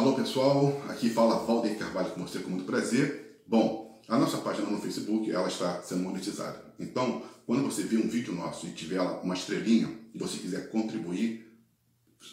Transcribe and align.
Alô 0.00 0.14
pessoal, 0.14 0.82
aqui 0.88 1.10
fala 1.10 1.44
Valdir 1.44 1.76
Carvalho 1.76 2.12
com 2.12 2.26
você 2.26 2.38
com 2.38 2.48
muito 2.48 2.64
prazer. 2.64 3.42
Bom, 3.46 4.00
a 4.08 4.16
nossa 4.16 4.38
página 4.38 4.70
no 4.70 4.80
Facebook 4.80 5.30
ela 5.30 5.46
está 5.46 5.82
sendo 5.82 6.04
monetizada. 6.04 6.72
Então, 6.78 7.22
quando 7.44 7.64
você 7.64 7.82
vir 7.82 7.98
um 7.98 8.08
vídeo 8.08 8.34
nosso 8.34 8.66
e 8.66 8.72
tiver 8.72 8.98
uma 8.98 9.34
estrelinha 9.34 9.94
e 10.14 10.18
você 10.18 10.38
quiser 10.38 10.70
contribuir, 10.70 11.54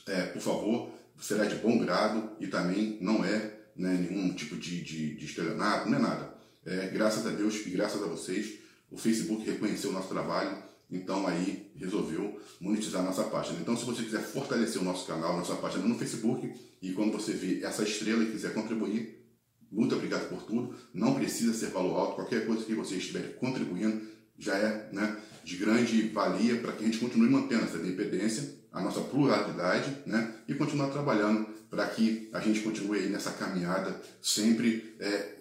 é, 0.08 0.28
por 0.28 0.42
favor, 0.42 0.92
será 1.20 1.44
de 1.44 1.56
bom 1.56 1.78
grado 1.78 2.38
e 2.40 2.47
também 2.47 2.97
não 3.01 3.26
é 3.26 3.60
né, 3.76 4.08
nenhum 4.10 4.34
tipo 4.34 4.56
de, 4.56 4.81
de, 4.81 5.15
de 5.15 5.26
estelionato, 5.26 5.90
não 5.90 5.97
é 5.97 6.02
nada. 6.02 6.34
É, 6.65 6.88
graças 6.88 7.28
a 7.28 7.31
Deus 7.31 7.54
e 7.65 7.70
graças 7.70 8.02
a 8.02 8.06
vocês, 8.06 8.60
o 8.90 8.97
Facebook 8.97 9.46
reconheceu 9.46 9.90
o 9.90 9.94
nosso 9.94 10.08
trabalho 10.08 10.56
então 10.90 11.28
aí 11.28 11.72
resolveu 11.76 12.40
monetizar 12.60 13.04
nossa 13.04 13.24
página. 13.26 13.60
Então 13.60 13.76
se 13.76 13.86
você 13.86 14.04
quiser 14.04 14.22
fortalecer 14.22 14.81
o 14.81 14.86
nosso 14.86 15.06
canal, 15.06 15.37
nossa 15.37 15.56
página 15.56 15.86
no 15.86 15.97
Facebook, 15.97 16.54
e 16.81 16.94
quando 16.94 17.13
você 17.13 17.34
ver 17.34 17.63
essa 17.63 17.84
estrela 17.84 18.23
e 18.23 18.31
quiser 18.31 18.54
contribuir, 18.54 19.18
muito 19.72 19.96
obrigado 19.96 20.30
por 20.30 20.44
tudo. 20.44 20.76
Não 20.94 21.13
precisa 21.13 21.54
ser 21.54 21.68
valor 21.68 21.98
alto, 21.98 22.16
qualquer 22.16 22.46
coisa 22.46 22.63
que 22.63 22.73
você 22.73 22.96
estiver 22.96 23.36
contribuindo 23.36 24.02
já 24.38 24.55
é 24.55 24.90
né, 24.94 25.18
de 25.44 25.58
grande 25.58 26.10
valia 26.10 26.58
para 26.58 26.72
que 26.73 26.84
a 26.84 26.88
gente 26.88 26.99
continue 26.99 27.30
mantendo 27.30 27.63
essa 27.63 27.77
independência, 27.77 28.55
a 28.72 28.82
nossa 28.82 29.02
pluralidade 29.02 30.04
né, 30.05 30.35
e 30.48 30.54
continuar 30.54 30.90
trabalhando 30.90 31.48
para 31.70 31.85
que 31.88 32.30
a 32.32 32.40
gente 32.40 32.62
continue 32.62 32.99
aí 32.99 33.10
nessa 33.10 33.32
caminhada 33.32 33.99
sempre 34.22 34.96
é, 34.99 35.35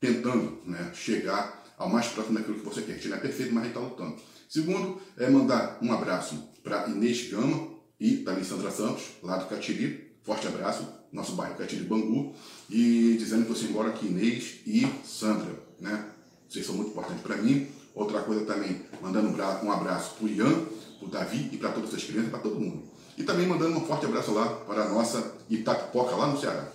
tentando 0.00 0.60
né, 0.66 0.90
chegar 0.94 1.59
ao 1.80 1.88
mais 1.88 2.08
próximo 2.08 2.38
daquilo 2.38 2.58
que 2.58 2.64
você 2.64 2.82
quer. 2.82 2.94
Gente 2.96 3.08
não 3.08 3.16
é 3.16 3.20
perfeito, 3.20 3.54
mas 3.54 3.62
a 3.62 3.66
gente 3.66 3.76
está 3.76 3.88
lutando. 3.88 4.16
Segundo, 4.48 5.00
é 5.16 5.30
mandar 5.30 5.78
um 5.80 5.90
abraço 5.90 6.36
para 6.62 6.86
Inês 6.88 7.30
Gama 7.30 7.70
e 7.98 8.18
também 8.18 8.44
Sandra 8.44 8.70
Santos, 8.70 9.04
lá 9.22 9.38
do 9.38 9.46
Catiri. 9.46 10.10
Forte 10.22 10.46
abraço, 10.46 10.86
nosso 11.10 11.32
bairro 11.32 11.56
Catiri 11.56 11.84
Bangu. 11.84 12.34
E 12.68 13.16
dizendo 13.18 13.46
que 13.46 13.48
você 13.48 13.64
embora 13.64 13.88
aqui, 13.88 14.06
Inês 14.06 14.56
e 14.66 14.86
Sandra, 15.02 15.50
né? 15.80 16.04
Vocês 16.46 16.66
são 16.66 16.74
muito 16.74 16.90
importantes 16.90 17.22
para 17.22 17.36
mim. 17.36 17.66
Outra 17.94 18.20
coisa 18.22 18.44
também, 18.44 18.82
mandando 19.00 19.28
um 19.28 19.72
abraço 19.72 20.16
para 20.16 20.26
o 20.26 20.28
Ian, 20.28 20.66
para 20.98 21.08
o 21.08 21.10
Davi 21.10 21.48
e 21.50 21.56
para 21.56 21.72
todas 21.72 21.94
as 21.94 22.04
crianças, 22.04 22.30
para 22.30 22.40
todo 22.40 22.60
mundo. 22.60 22.82
E 23.16 23.22
também 23.22 23.46
mandando 23.46 23.78
um 23.78 23.86
forte 23.86 24.04
abraço 24.04 24.32
lá 24.32 24.46
para 24.66 24.84
a 24.84 24.88
nossa 24.90 25.34
Itapipoca, 25.48 26.14
lá 26.14 26.26
no 26.26 26.38
Ceará. 26.38 26.70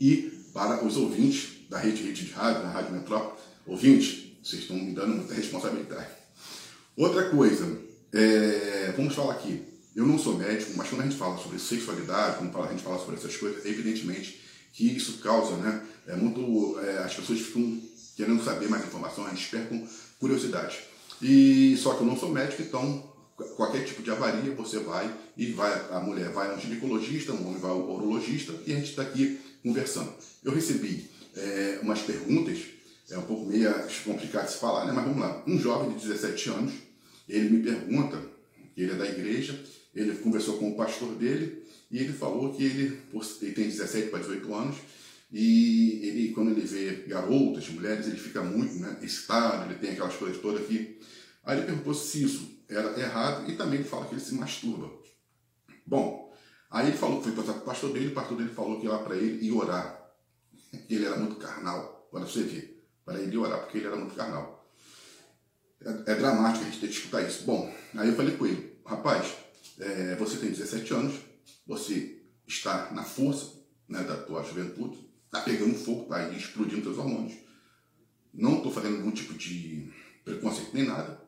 E 0.00 0.46
para 0.54 0.84
os 0.84 0.96
ouvintes 0.96 1.68
da 1.68 1.78
Rede 1.78 2.04
Rede 2.04 2.26
de 2.26 2.32
Rádio, 2.32 2.62
da 2.62 2.68
Rádio 2.68 2.92
Metrópole, 2.92 3.42
Ouvintes, 3.66 4.24
vocês 4.42 4.62
estão 4.62 4.76
me 4.76 4.92
dando 4.92 5.16
muita 5.16 5.34
responsabilidade. 5.34 6.08
Outra 6.96 7.30
coisa, 7.30 7.78
é, 8.12 8.92
vamos 8.96 9.14
falar 9.14 9.34
aqui. 9.34 9.62
Eu 9.94 10.06
não 10.06 10.18
sou 10.18 10.36
médico, 10.36 10.72
mas 10.74 10.88
quando 10.88 11.02
a 11.02 11.04
gente 11.04 11.16
fala 11.16 11.38
sobre 11.38 11.58
sexualidade, 11.58 12.38
quando 12.38 12.66
a 12.66 12.70
gente 12.70 12.82
fala 12.82 12.98
sobre 12.98 13.16
essas 13.16 13.36
coisas, 13.36 13.64
evidentemente 13.64 14.40
que 14.72 14.96
isso 14.96 15.18
causa, 15.18 15.56
né? 15.56 15.86
É 16.06 16.16
muito, 16.16 16.80
é, 16.80 16.98
as 16.98 17.14
pessoas 17.14 17.40
ficam 17.40 17.80
querendo 18.16 18.42
saber 18.42 18.68
mais 18.68 18.84
informações, 18.84 19.38
despertam 19.38 19.86
curiosidade. 20.18 20.80
E 21.20 21.76
só 21.76 21.94
que 21.94 22.00
eu 22.00 22.06
não 22.06 22.16
sou 22.16 22.30
médico, 22.30 22.62
então 22.62 23.12
qualquer 23.56 23.84
tipo 23.84 24.02
de 24.02 24.10
avaria 24.10 24.54
você 24.54 24.78
vai 24.78 25.12
e 25.36 25.52
vai 25.52 25.72
a 25.90 26.00
mulher 26.00 26.30
vai 26.30 26.50
a 26.50 26.54
um 26.54 26.60
ginecologista, 26.60 27.32
um 27.32 27.46
homem 27.46 27.60
vai 27.60 27.70
ao 27.70 27.80
urologista 27.80 28.52
e 28.66 28.72
a 28.72 28.76
gente 28.76 28.90
está 28.90 29.02
aqui 29.02 29.38
conversando. 29.62 30.12
Eu 30.42 30.52
recebi 30.52 31.08
é, 31.36 31.78
umas 31.82 32.00
perguntas 32.00 32.58
é 33.10 33.18
um 33.18 33.22
pouco 33.22 33.46
meio 33.46 33.70
complicado 34.04 34.46
de 34.46 34.52
se 34.52 34.58
falar, 34.58 34.86
né? 34.86 34.92
mas 34.92 35.04
vamos 35.04 35.20
lá. 35.20 35.42
Um 35.46 35.58
jovem 35.58 35.96
de 35.96 36.06
17 36.06 36.50
anos, 36.50 36.72
ele 37.28 37.50
me 37.50 37.62
pergunta, 37.62 38.22
ele 38.76 38.92
é 38.92 38.94
da 38.94 39.06
igreja, 39.06 39.58
ele 39.94 40.14
conversou 40.16 40.58
com 40.58 40.70
o 40.70 40.76
pastor 40.76 41.14
dele 41.16 41.62
e 41.90 41.98
ele 41.98 42.12
falou 42.12 42.52
que 42.54 42.64
ele, 42.64 43.00
ele 43.40 43.52
tem 43.52 43.66
17 43.66 44.08
para 44.08 44.20
18 44.20 44.54
anos 44.54 44.76
e 45.30 46.00
ele, 46.06 46.32
quando 46.32 46.50
ele 46.50 46.62
vê 46.62 47.04
garotas, 47.06 47.68
mulheres, 47.68 48.06
ele 48.06 48.18
fica 48.18 48.42
muito 48.42 48.74
né, 48.74 48.98
excitado, 49.02 49.70
ele 49.70 49.78
tem 49.78 49.90
aquelas 49.90 50.14
coisas 50.16 50.40
todas 50.40 50.62
aqui. 50.62 51.00
Aí 51.44 51.58
ele 51.58 51.66
perguntou 51.66 51.94
se 51.94 52.22
isso 52.22 52.62
era 52.68 52.98
errado 52.98 53.50
e 53.50 53.56
também 53.56 53.80
ele 53.80 53.88
fala 53.88 54.06
que 54.06 54.14
ele 54.14 54.20
se 54.20 54.34
masturba. 54.34 54.90
Bom, 55.86 56.32
aí 56.70 56.88
ele 56.88 56.96
falou 56.96 57.18
que 57.18 57.30
foi 57.30 57.32
para 57.32 57.52
o 57.52 57.60
pastor 57.60 57.92
dele, 57.92 58.08
o 58.08 58.14
pastor 58.14 58.38
dele 58.38 58.50
falou 58.50 58.78
que 58.78 58.86
ia 58.86 58.92
lá 58.92 58.98
para 58.98 59.16
ele 59.16 59.44
e 59.44 59.50
orar. 59.50 60.00
Ele 60.88 61.04
era 61.04 61.16
muito 61.16 61.36
carnal, 61.36 62.08
para 62.10 62.20
você 62.20 62.42
ver 62.42 62.71
para 63.04 63.20
ele 63.20 63.36
orar, 63.36 63.60
porque 63.60 63.78
ele 63.78 63.86
era 63.86 63.96
muito 63.96 64.14
carnal. 64.14 64.62
É, 65.80 66.12
é, 66.12 66.14
dramático 66.14 66.64
a 66.64 66.68
gente 66.68 66.80
ter 66.80 66.86
que 66.88 66.94
escutar 66.94 67.22
isso. 67.22 67.44
Bom, 67.44 67.72
aí 67.96 68.08
eu 68.08 68.14
falei 68.14 68.36
com 68.36 68.46
ele, 68.46 68.78
rapaz, 68.86 69.34
é, 69.78 70.14
você 70.16 70.36
tem 70.36 70.50
17 70.50 70.94
anos, 70.94 71.14
você 71.66 72.22
está 72.46 72.92
na 72.92 73.02
força 73.02 73.52
né, 73.88 74.02
da 74.04 74.16
tua 74.16 74.42
juventude, 74.42 74.98
está 75.26 75.40
pegando 75.40 75.74
fogo, 75.74 76.02
está 76.02 76.28
explodindo 76.30 76.82
seus 76.82 76.98
hormônios. 76.98 77.38
Não 78.32 78.58
estou 78.58 78.72
fazendo 78.72 78.98
nenhum 78.98 79.10
tipo 79.10 79.34
de 79.34 79.92
preconceito 80.24 80.70
nem 80.72 80.86
nada, 80.86 81.20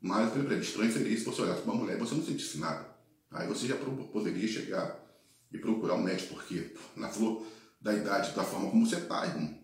mas 0.00 0.24
eu 0.24 0.30
falei 0.30 0.44
para 0.44 0.54
ele, 0.54 0.64
estranho 0.64 0.92
seria 0.92 1.18
se 1.18 1.24
você 1.24 1.42
olhasse 1.42 1.62
para 1.62 1.72
uma 1.72 1.82
mulher 1.82 1.96
e 1.96 2.00
você 2.00 2.14
não 2.14 2.24
sentisse 2.24 2.58
nada. 2.58 2.88
Aí 3.30 3.46
você 3.46 3.66
já 3.66 3.76
poderia 3.76 4.48
chegar 4.48 4.98
e 5.52 5.58
procurar 5.58 5.94
um 5.94 6.02
médico, 6.02 6.34
porque 6.34 6.74
na 6.96 7.08
flor 7.08 7.46
da 7.80 7.94
idade, 7.94 8.34
da 8.34 8.44
forma 8.44 8.70
como 8.70 8.86
você 8.86 8.96
está, 8.96 9.26
irmão, 9.26 9.59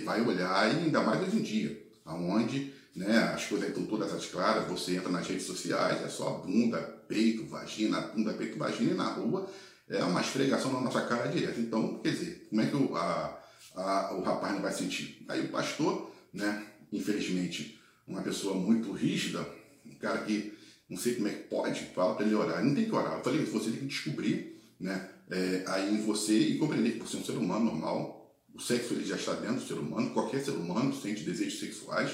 vai 0.00 0.20
olhar, 0.20 0.72
e 0.72 0.84
ainda 0.84 1.00
mais 1.00 1.22
hoje 1.22 1.38
em 1.38 1.42
dia, 1.42 1.82
onde 2.06 2.72
né, 2.94 3.32
as 3.34 3.46
coisas 3.46 3.68
estão 3.68 3.86
todas 3.86 4.12
as 4.12 4.26
claras, 4.26 4.68
você 4.68 4.96
entra 4.96 5.10
nas 5.10 5.26
redes 5.26 5.46
sociais, 5.46 6.02
é 6.02 6.08
só 6.08 6.30
bunda, 6.38 6.78
peito, 7.08 7.46
vagina, 7.46 8.00
bunda, 8.00 8.32
peito, 8.34 8.58
vagina, 8.58 8.92
e 8.92 8.94
na 8.94 9.08
rua 9.12 9.48
é 9.88 10.02
uma 10.04 10.20
esfregação 10.20 10.72
na 10.72 10.80
nossa 10.80 11.02
cara 11.02 11.28
direto. 11.28 11.60
Então, 11.60 11.98
quer 11.98 12.10
dizer, 12.10 12.46
como 12.48 12.60
é 12.60 12.66
que 12.66 12.76
o, 12.76 12.96
a, 12.96 13.42
a, 13.74 14.14
o 14.14 14.22
rapaz 14.22 14.54
não 14.54 14.62
vai 14.62 14.72
sentir? 14.72 15.24
Aí 15.28 15.44
o 15.44 15.48
pastor, 15.48 16.10
né, 16.32 16.66
infelizmente, 16.92 17.80
uma 18.06 18.22
pessoa 18.22 18.54
muito 18.54 18.92
rígida, 18.92 19.46
um 19.84 19.94
cara 19.94 20.18
que 20.18 20.56
não 20.88 20.98
sei 20.98 21.14
como 21.14 21.28
é 21.28 21.30
que 21.30 21.44
pode, 21.44 21.80
fala 21.94 22.14
para 22.14 22.26
ele 22.26 22.34
orar. 22.34 22.62
Não 22.62 22.74
tem 22.74 22.84
que 22.84 22.94
orar. 22.94 23.14
Eu 23.14 23.24
falei, 23.24 23.44
você 23.44 23.70
tem 23.70 23.80
que 23.80 23.86
descobrir 23.86 24.60
né, 24.78 25.08
é, 25.30 25.64
aí 25.66 25.94
em 25.94 26.02
você 26.02 26.36
e 26.36 26.58
compreender 26.58 26.92
que 26.92 26.98
você 26.98 27.16
é 27.16 27.20
um 27.20 27.24
ser 27.24 27.32
humano 27.32 27.64
normal, 27.64 28.21
o 28.54 28.60
sexo 28.60 28.94
ele 28.94 29.04
já 29.04 29.16
está 29.16 29.34
dentro 29.34 29.56
do 29.56 29.66
ser 29.66 29.74
humano, 29.74 30.10
qualquer 30.10 30.44
ser 30.44 30.52
humano 30.52 30.94
sente 30.94 31.22
desejos 31.22 31.58
sexuais. 31.58 32.12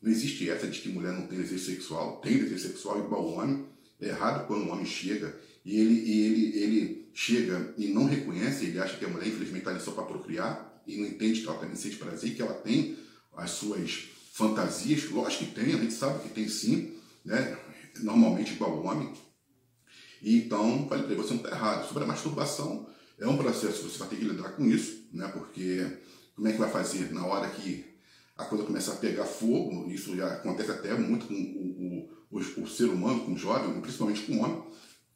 Não 0.00 0.10
existe 0.10 0.48
essa 0.48 0.66
de 0.66 0.80
que 0.80 0.88
mulher 0.88 1.12
não 1.12 1.26
tem 1.26 1.38
desejo 1.38 1.64
sexual, 1.64 2.20
tem 2.20 2.38
desejo 2.38 2.68
sexual 2.68 2.98
igual 3.00 3.22
ao 3.22 3.32
homem. 3.34 3.66
É 4.00 4.08
errado 4.08 4.46
quando 4.46 4.66
o 4.66 4.70
homem 4.70 4.86
chega 4.86 5.36
e 5.64 5.78
ele, 5.78 5.94
e 5.94 6.20
ele, 6.24 6.58
ele 6.58 7.10
chega 7.12 7.74
e 7.76 7.88
não 7.88 8.06
reconhece, 8.06 8.66
ele 8.66 8.78
acha 8.78 8.96
que 8.96 9.04
a 9.04 9.08
mulher 9.08 9.26
infelizmente 9.26 9.58
está 9.58 9.70
ali 9.70 9.80
só 9.80 9.90
para 9.90 10.04
procriar 10.04 10.82
e 10.86 10.96
não 10.96 11.06
entende 11.06 11.40
que 11.40 11.48
ela 11.48 11.58
também 11.58 11.74
sente 11.74 11.96
prazer, 11.96 12.34
que 12.34 12.40
ela 12.40 12.54
tem 12.54 12.96
as 13.36 13.50
suas 13.50 14.04
fantasias. 14.32 15.10
Lógico 15.10 15.46
que 15.46 15.52
tem, 15.52 15.74
a 15.74 15.78
gente 15.78 15.92
sabe 15.92 16.22
que 16.22 16.34
tem 16.34 16.48
sim, 16.48 16.96
né? 17.24 17.58
normalmente 18.00 18.52
igual 18.52 18.72
ao 18.72 18.84
homem. 18.84 19.12
E 20.22 20.36
então, 20.36 20.86
falei 20.88 21.04
para 21.04 21.12
ele, 21.12 21.22
você 21.22 21.34
não 21.34 21.42
está 21.42 21.50
errado. 21.50 21.86
Sobre 21.86 22.04
a 22.04 22.06
masturbação, 22.06 22.88
é 23.18 23.26
um 23.26 23.36
processo, 23.36 23.88
você 23.88 23.98
vai 23.98 24.08
ter 24.08 24.16
que 24.16 24.24
lidar 24.24 24.50
com 24.50 24.64
isso, 24.66 25.08
né? 25.12 25.28
Porque 25.28 25.84
como 26.34 26.46
é 26.48 26.52
que 26.52 26.58
vai 26.58 26.70
fazer 26.70 27.12
na 27.12 27.26
hora 27.26 27.50
que 27.50 27.84
a 28.36 28.44
coisa 28.44 28.64
começar 28.64 28.92
a 28.92 28.96
pegar 28.96 29.24
fogo? 29.24 29.90
Isso 29.90 30.16
já 30.16 30.34
acontece 30.34 30.70
até 30.70 30.94
muito 30.94 31.26
com 31.26 31.34
o, 31.34 32.08
o, 32.30 32.38
o, 32.38 32.62
o 32.62 32.68
ser 32.68 32.84
humano, 32.84 33.24
com 33.24 33.32
o 33.32 33.36
jovem, 33.36 33.80
principalmente 33.80 34.22
com 34.22 34.34
o 34.34 34.38
homem. 34.44 34.62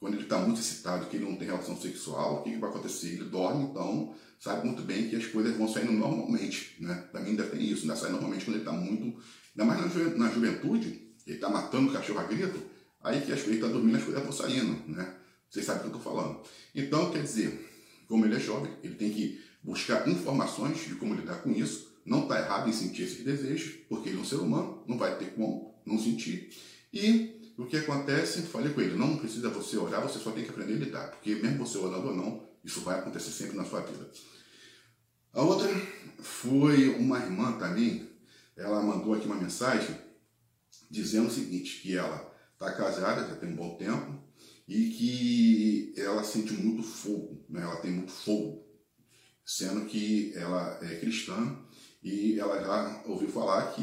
Quando 0.00 0.14
ele 0.14 0.24
está 0.24 0.36
muito 0.38 0.60
excitado, 0.60 1.06
que 1.06 1.16
ele 1.16 1.26
não 1.26 1.36
tem 1.36 1.46
relação 1.46 1.80
sexual, 1.80 2.40
o 2.40 2.42
que, 2.42 2.50
que 2.50 2.58
vai 2.58 2.70
acontecer? 2.70 3.12
Ele 3.12 3.24
dorme, 3.26 3.66
então 3.66 4.12
sabe 4.40 4.66
muito 4.66 4.82
bem 4.82 5.08
que 5.08 5.14
as 5.14 5.26
coisas 5.26 5.56
vão 5.56 5.68
saindo 5.68 5.92
normalmente, 5.92 6.76
né? 6.80 7.08
Mim 7.14 7.20
ainda 7.20 7.44
tem 7.44 7.62
isso, 7.62 7.86
né? 7.86 7.94
Sai 7.94 8.10
normalmente 8.10 8.44
quando 8.44 8.56
ele 8.56 8.64
está 8.64 8.72
muito, 8.72 9.04
ainda 9.04 9.64
mais 9.64 9.80
na, 9.80 9.86
ju 9.86 10.18
na 10.18 10.28
juventude, 10.28 10.88
ele 11.24 11.36
está 11.36 11.48
matando 11.48 11.88
o 11.88 11.92
cachorro 11.92 12.18
a 12.18 12.24
grito, 12.24 12.60
aí 13.00 13.20
que 13.20 13.32
as 13.32 13.42
coisas 13.42 13.62
está 13.62 13.68
dormindo, 13.68 13.98
as 13.98 14.02
coisas 14.02 14.22
vão 14.24 14.32
saindo, 14.32 14.90
né? 14.90 15.14
Vocês 15.48 15.64
sabem 15.64 15.82
o 15.82 15.84
que 15.84 15.94
eu 15.94 15.98
estou 15.98 16.12
falando. 16.12 16.40
Então, 16.74 17.12
quer 17.12 17.22
dizer, 17.22 17.71
como 18.12 18.26
ele 18.26 18.36
é 18.36 18.38
jovem, 18.38 18.70
ele 18.82 18.94
tem 18.94 19.10
que 19.10 19.42
buscar 19.62 20.06
informações 20.06 20.84
de 20.84 20.96
como 20.96 21.14
lidar 21.14 21.36
com 21.36 21.50
isso. 21.50 21.96
Não 22.04 22.24
está 22.24 22.38
errado 22.38 22.68
em 22.68 22.72
sentir 22.72 23.04
esses 23.04 23.24
desejos, 23.24 23.72
porque 23.88 24.10
ele 24.10 24.18
é 24.18 24.20
um 24.20 24.24
ser 24.24 24.36
humano, 24.36 24.84
não 24.86 24.98
vai 24.98 25.16
ter 25.16 25.32
como 25.32 25.74
não 25.86 25.98
sentir. 25.98 26.50
E 26.92 27.54
o 27.56 27.64
que 27.64 27.78
acontece, 27.78 28.42
falei 28.42 28.70
com 28.74 28.82
ele, 28.82 28.96
não 28.96 29.16
precisa 29.16 29.48
você 29.48 29.78
orar, 29.78 30.02
você 30.02 30.18
só 30.18 30.30
tem 30.30 30.44
que 30.44 30.50
aprender 30.50 30.74
a 30.74 30.76
lidar, 30.76 31.10
porque 31.12 31.36
mesmo 31.36 31.66
você 31.66 31.78
orando 31.78 32.08
ou 32.08 32.14
não, 32.14 32.46
isso 32.62 32.82
vai 32.82 32.98
acontecer 32.98 33.30
sempre 33.30 33.56
na 33.56 33.64
sua 33.64 33.80
vida. 33.80 34.10
A 35.32 35.40
outra 35.40 35.70
foi 36.20 36.90
uma 36.90 37.18
irmã 37.18 37.52
também, 37.52 38.10
ela 38.54 38.82
mandou 38.82 39.14
aqui 39.14 39.24
uma 39.24 39.36
mensagem 39.36 39.96
dizendo 40.90 41.28
o 41.28 41.32
seguinte, 41.32 41.80
que 41.80 41.96
ela 41.96 42.30
está 42.52 42.72
casada, 42.72 43.26
já 43.26 43.36
tem 43.36 43.48
um 43.48 43.56
bom 43.56 43.74
tempo, 43.76 44.21
e 44.72 44.88
que 44.88 46.00
ela 46.00 46.24
sente 46.24 46.54
muito 46.54 46.82
fogo, 46.82 47.44
né? 47.46 47.60
ela 47.60 47.76
tem 47.76 47.90
muito 47.90 48.10
fogo, 48.10 48.66
sendo 49.44 49.84
que 49.84 50.32
ela 50.34 50.78
é 50.80 50.96
cristã 50.96 51.58
e 52.02 52.38
ela 52.38 52.58
já 52.58 53.02
ouviu 53.04 53.28
falar 53.28 53.70
que 53.74 53.82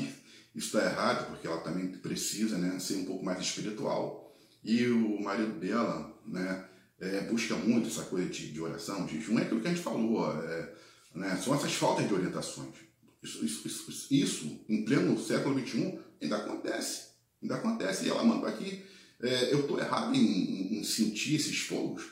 isso 0.56 0.75
está 0.75 0.83
errado, 0.83 1.27
porque 1.27 1.45
ela 1.45 1.62
também 1.62 1.89
precisa 1.89 2.57
né, 2.57 2.80
ser 2.80 2.95
um 2.95 3.06
pouco 3.06 3.24
mais 3.24 3.39
espiritual. 3.39 4.36
E 4.63 4.88
o 4.88 5.21
marido 5.21 5.59
dela, 5.59 6.19
né, 6.25 6.68
é, 7.00 7.21
busca 7.21 7.56
muito 7.56 7.88
essa 7.88 8.06
coisa 8.06 8.27
de, 8.27 8.51
de 8.51 8.59
oração, 8.59 9.06
de 9.06 9.19
jejum, 9.19 9.38
é 9.38 9.44
aquilo 9.44 9.62
que 9.62 9.68
a 9.68 9.71
gente 9.71 9.83
falou, 9.83 10.25
é, 10.42 10.74
né? 11.13 11.38
são 11.38 11.53
essas 11.53 11.74
faltas 11.74 12.07
de 12.07 12.13
orientações. 12.15 12.75
Isso, 13.21 13.45
isso, 13.45 13.68
isso, 13.68 14.07
isso, 14.09 14.65
em 14.68 14.83
pleno 14.83 15.19
século 15.19 15.59
XXI, 15.59 16.00
ainda 16.19 16.38
acontece. 16.38 17.09
Ainda 17.44 17.56
acontece. 17.56 18.06
E 18.06 18.09
ela 18.09 18.24
manda 18.24 18.47
aqui, 18.47 18.83
é, 19.21 19.53
eu 19.53 19.62
estou 19.62 19.80
errado 19.80 20.15
em, 20.15 20.69
em, 20.69 20.83
sentir 20.83 21.36
esses 21.36 21.60
fogos? 21.60 22.04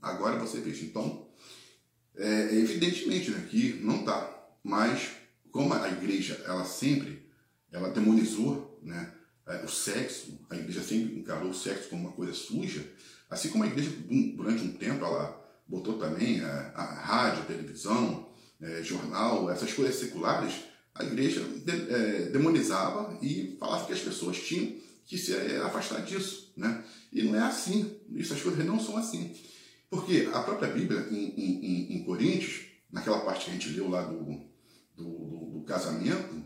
Agora 0.00 0.38
você 0.38 0.60
veja. 0.60 0.84
Então, 0.84 1.28
é, 2.16 2.54
evidentemente 2.54 3.30
né, 3.30 3.46
que 3.50 3.74
não 3.82 4.00
está. 4.00 4.32
Mas, 4.62 5.10
como 5.50 5.72
a 5.74 5.88
igreja, 5.88 6.42
ela 6.44 6.64
sempre, 6.64 7.28
ela 7.70 7.90
demonizou 7.90 8.80
né, 8.82 9.12
é, 9.46 9.64
o 9.64 9.68
sexo, 9.68 10.40
a 10.50 10.56
igreja 10.56 10.82
sempre 10.82 11.18
encarou 11.18 11.50
o 11.50 11.54
sexo 11.54 11.88
como 11.88 12.02
uma 12.02 12.12
coisa 12.12 12.34
suja, 12.34 12.84
assim 13.30 13.48
como 13.48 13.64
a 13.64 13.66
igreja, 13.66 13.90
durante 14.36 14.64
um 14.64 14.72
tempo, 14.72 15.04
ela 15.04 15.44
botou 15.68 15.98
também 15.98 16.40
a, 16.40 16.72
a 16.74 16.84
rádio, 16.94 17.42
a 17.42 17.46
televisão, 17.46 18.28
é, 18.60 18.82
jornal, 18.82 19.50
essas 19.50 19.72
coisas 19.72 19.96
seculares, 19.96 20.54
a 20.94 21.04
igreja 21.04 21.40
de, 21.40 21.92
é, 21.92 22.28
demonizava 22.30 23.18
e 23.22 23.56
falava 23.60 23.86
que 23.86 23.92
as 23.92 24.00
pessoas 24.00 24.38
tinham 24.38 24.76
que 25.04 25.18
se 25.18 25.34
afastar 25.58 26.02
disso. 26.02 26.52
Né? 26.56 26.82
E 27.16 27.22
não 27.22 27.34
é 27.34 27.40
assim. 27.40 27.98
Essas 28.14 28.42
coisas 28.42 28.62
não 28.66 28.78
são 28.78 28.94
assim. 28.98 29.34
Porque 29.88 30.28
a 30.34 30.42
própria 30.42 30.70
Bíblia, 30.70 31.08
em, 31.10 31.30
em, 31.30 31.96
em 31.96 32.04
Coríntios, 32.04 32.66
naquela 32.92 33.20
parte 33.20 33.46
que 33.46 33.50
a 33.52 33.54
gente 33.54 33.70
leu 33.70 33.88
lá 33.88 34.02
do, 34.02 34.22
do, 34.22 34.44
do, 34.94 35.50
do 35.54 35.64
casamento, 35.64 36.44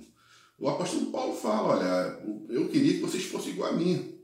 o 0.56 0.68
apóstolo 0.68 1.10
Paulo 1.10 1.34
fala, 1.34 1.76
olha, 1.76 2.22
eu 2.48 2.68
queria 2.68 2.94
que 2.94 3.00
vocês 3.00 3.24
fossem 3.24 3.50
igual 3.50 3.70
a 3.70 3.76
mim. 3.76 4.20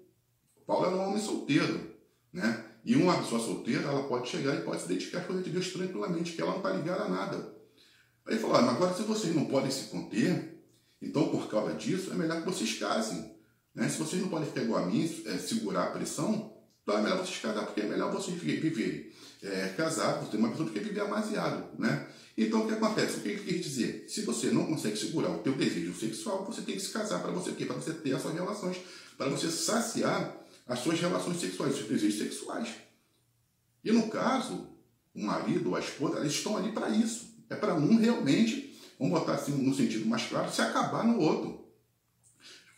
Paulo 0.65 0.87
era 0.87 0.95
um 0.95 1.09
homem 1.09 1.21
solteiro, 1.21 1.97
né? 2.33 2.65
E 2.85 2.95
uma 2.95 3.19
pessoa 3.19 3.41
solteira, 3.41 3.83
ela 3.83 4.05
pode 4.05 4.29
chegar 4.29 4.55
e 4.55 4.63
pode 4.63 4.83
se 4.83 4.87
dedicar 4.87 5.19
às 5.19 5.27
coisas 5.27 5.45
de 5.45 5.51
Deus 5.51 5.73
tranquilamente, 5.73 6.33
que 6.33 6.41
ela 6.41 6.53
não 6.53 6.59
está 6.59 6.71
ligada 6.71 7.05
a 7.05 7.09
nada. 7.09 7.57
Aí 8.25 8.35
ele 8.35 8.39
falou, 8.41 8.57
ah, 8.57 8.63
mas 8.63 8.77
agora 8.77 8.95
se 8.95 9.03
vocês 9.03 9.35
não 9.35 9.47
podem 9.47 9.71
se 9.73 9.87
conter, 9.87 10.63
então 11.03 11.29
por 11.29 11.49
causa 11.49 11.75
disso 11.75 12.13
é 12.13 12.15
melhor 12.15 12.41
que 12.41 12.47
vocês 12.47 12.79
casem. 12.79 13.36
Né? 13.77 13.89
Se 13.91 13.99
vocês 13.99 14.21
não 14.21 14.31
podem 14.31 14.49
ficar 14.49 14.63
igual 14.63 14.83
a 14.83 14.87
mim, 14.87 15.05
é, 15.27 15.37
segurar 15.37 15.85
a 15.85 15.91
pressão, 15.91 16.57
então 16.83 16.99
é 16.99 17.03
melhor 17.03 17.19
vocês 17.19 17.39
casar, 17.39 17.67
porque 17.67 17.83
é 17.83 17.85
melhor 17.85 18.11
vocês 18.11 18.41
viverem 18.41 19.13
é, 19.43 19.75
casados, 19.77 20.31
ter 20.31 20.39
uma 20.39 20.49
pessoa 20.49 20.71
que 20.71 20.81
viver 20.81 21.01
amasiado. 21.01 21.79
Né? 21.79 22.09
Então 22.39 22.63
o 22.63 22.67
que 22.67 22.73
acontece? 22.73 23.19
O 23.19 23.21
que 23.21 23.29
ele 23.29 23.45
quer 23.45 23.59
dizer? 23.59 24.07
Se 24.09 24.23
você 24.23 24.51
não 24.51 24.67
consegue 24.67 24.97
segurar 24.97 25.31
o 25.31 25.39
teu 25.39 25.53
desejo 25.53 25.95
sexual, 25.95 26.45
você 26.47 26.63
tem 26.63 26.75
que 26.75 26.81
se 26.81 26.91
casar 26.91 27.21
para 27.21 27.31
você 27.33 27.53
quê? 27.53 27.67
Para 27.67 27.77
você 27.77 27.93
ter 27.93 28.15
as 28.15 28.23
suas 28.23 28.35
relações, 28.35 28.79
para 29.19 29.29
você 29.29 29.51
saciar 29.51 30.37
as 30.67 30.79
suas 30.79 30.99
relações 30.99 31.39
sexuais, 31.39 31.73
os 31.73 31.79
seus 31.79 31.91
desejos 31.91 32.19
sexuais. 32.19 32.69
E 33.85 33.93
no 33.93 34.09
caso, 34.09 34.69
o 35.15 35.23
marido 35.23 35.71
ou 35.71 35.77
a 35.77 35.81
esposa, 35.81 36.19
eles 36.21 36.33
estão 36.33 36.57
ali 36.57 36.73
para 36.73 36.89
isso. 36.89 37.37
É 37.51 37.55
para 37.55 37.75
um 37.75 37.97
realmente, 37.97 38.77
vamos 38.99 39.19
botar 39.19 39.35
assim 39.35 39.53
no 39.53 39.75
sentido 39.75 40.07
mais 40.07 40.27
claro, 40.27 40.51
se 40.51 40.63
acabar 40.63 41.07
no 41.07 41.21
outro. 41.21 41.66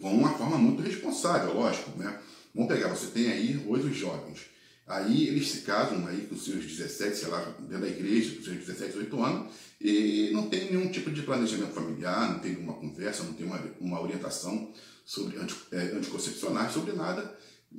Com 0.01 0.11
uma 0.11 0.31
forma 0.31 0.59
muito 0.59 0.83
responsável, 0.83 1.55
lógico. 1.55 1.99
Né? 1.99 2.21
Vamos 2.55 2.73
pegar, 2.73 2.89
você 2.89 3.09
tem 3.09 3.31
aí 3.31 3.65
hoje 3.67 3.89
os 3.89 3.97
jovens 3.97 4.59
Aí 4.89 5.29
eles 5.29 5.51
se 5.51 5.61
casam 5.61 6.07
aí 6.07 6.27
com 6.27 6.35
seus 6.35 6.65
17, 6.65 7.15
sei 7.15 7.29
lá, 7.29 7.41
dentro 7.61 7.81
da 7.83 7.89
igreja, 7.89 8.35
com 8.35 8.43
seus 8.43 8.57
17, 8.57 8.93
18 8.93 9.23
anos, 9.23 9.53
e 9.79 10.31
não 10.33 10.49
tem 10.49 10.73
nenhum 10.73 10.89
tipo 10.89 11.11
de 11.11 11.23
planejamento 11.23 11.75
familiar, 11.75 12.33
não 12.33 12.39
tem 12.39 12.57
uma 12.57 12.73
conversa, 12.73 13.23
não 13.23 13.35
tem 13.35 13.47
uma, 13.47 13.61
uma 13.79 14.01
orientação 14.01 14.73
sobre 15.05 15.37
é, 15.73 15.79
anticoncepcionais, 15.95 16.73
sobre 16.73 16.93
nada. 16.93 17.37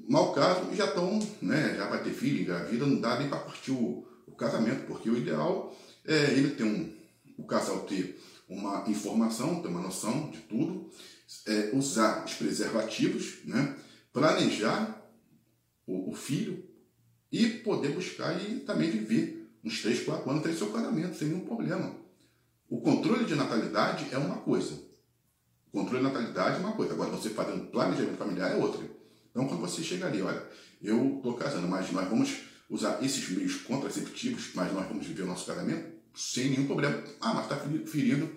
Mal 0.08 0.34
caso, 0.34 0.76
já 0.76 0.86
estão, 0.86 1.20
né, 1.42 1.74
já 1.76 1.88
vai 1.88 2.04
ter 2.04 2.12
filho, 2.12 2.42
engravida, 2.42 2.86
não 2.86 3.02
dá 3.02 3.18
nem 3.18 3.28
para 3.28 3.40
curtir 3.40 3.72
o, 3.72 4.08
o, 4.28 4.32
casamento, 4.34 4.86
porque 4.86 5.10
o 5.10 5.18
ideal 5.18 5.76
é 6.06 6.26
ele 6.34 6.52
ter 6.52 6.64
um, 6.64 6.94
o 7.40 7.44
casal 7.44 7.80
ter 7.82 8.22
uma 8.48 8.84
informação, 8.88 9.64
ter 9.64 9.68
uma 9.68 9.82
noção 9.82 10.30
de 10.30 10.38
tudo, 10.42 10.92
é, 11.46 11.70
usar 11.74 12.26
os 12.26 12.34
preservativos, 12.34 13.40
né, 13.46 13.76
planejar 14.12 15.00
o, 15.86 16.12
o 16.12 16.16
filho 16.16 16.68
e 17.32 17.48
poder 17.48 17.90
buscar 17.90 18.40
e 18.42 18.62
também 18.62 18.90
viver 18.90 19.48
uns 19.64 19.82
3, 19.82 20.04
4 20.04 20.30
anos, 20.30 20.44
ter 20.44 20.54
seu 20.54 20.72
casamento, 20.72 21.18
sem 21.18 21.28
nenhum 21.28 21.46
problema. 21.46 21.96
O 22.70 22.82
controle 22.82 23.26
de 23.26 23.36
natalidade 23.36 24.08
é 24.12 24.18
uma 24.18 24.38
coisa. 24.38 24.74
O 25.72 25.80
controle 25.80 26.04
de 26.04 26.12
natalidade 26.12 26.56
é 26.56 26.60
uma 26.60 26.74
coisa. 26.74 26.94
Agora, 26.94 27.12
você 27.12 27.30
fazer 27.30 27.54
um 27.54 27.66
planejamento 27.68 28.18
familiar 28.18 28.52
é 28.52 28.56
outra. 28.56 28.84
Então, 29.30 29.48
quando 29.48 29.62
você 29.62 29.84
chega 29.84 30.08
ali, 30.08 30.22
olha, 30.22 30.44
eu 30.82 31.18
estou 31.18 31.34
casando, 31.34 31.68
mas 31.68 31.92
nós 31.92 32.08
vamos 32.08 32.38
usar 32.70 33.04
esses 33.04 33.30
meios 33.30 33.56
contraceptivos, 33.58 34.52
mas 34.54 34.72
nós 34.74 34.88
vamos 34.88 35.06
viver 35.06 35.24
o 35.24 35.28
nosso 35.28 35.46
casamento 35.46 36.00
sem 36.16 36.50
nenhum 36.50 36.66
problema. 36.66 37.04
Ah, 37.20 37.34
mas 37.34 37.44
está 37.44 37.58
ferindo 37.86 38.30